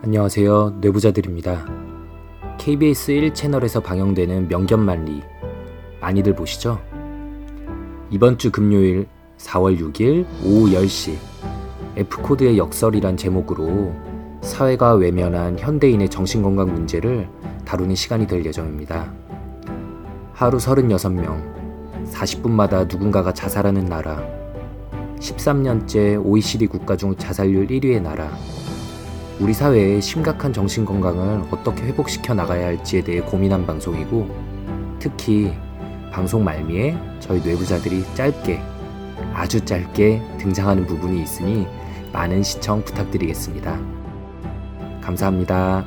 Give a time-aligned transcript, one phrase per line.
[0.00, 0.76] 안녕하세요.
[0.80, 1.66] 뇌부자들입니다.
[2.56, 5.22] KBS 1채널에서 방영되는 명견만리
[6.00, 6.80] 많이들 보시죠?
[8.08, 11.16] 이번 주 금요일 4월 6일 오후 10시
[11.96, 13.92] F코드의 역설이란 제목으로
[14.40, 17.28] 사회가 외면한 현대인의 정신건강 문제를
[17.64, 19.12] 다루는 시간이 될 예정입니다.
[20.32, 21.42] 하루 36명,
[22.06, 24.24] 40분마다 누군가가 자살하는 나라,
[25.18, 28.30] 13년째 OECD 국가 중 자살률 1위의 나라,
[29.40, 34.28] 우리 사회의 심각한 정신 건강을 어떻게 회복시켜 나가야 할지에 대해 고민한 방송이고,
[34.98, 35.52] 특히
[36.10, 38.60] 방송 말미에 저희 뇌부자들이 짧게,
[39.32, 41.68] 아주 짧게 등장하는 부분이 있으니
[42.12, 43.78] 많은 시청 부탁드리겠습니다.
[45.00, 45.84] 감사합니다.